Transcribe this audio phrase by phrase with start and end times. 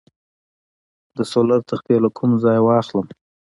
[1.15, 3.07] د سولر تختې له کوم ځای واخلم؟